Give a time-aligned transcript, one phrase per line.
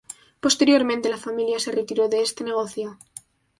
[0.39, 2.97] Posteriormente la familia se retiró de este negocio.